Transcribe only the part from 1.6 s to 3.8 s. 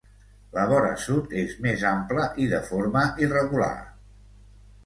més ampla i de forma irregular.